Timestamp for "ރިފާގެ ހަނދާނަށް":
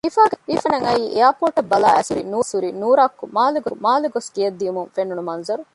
0.07-0.85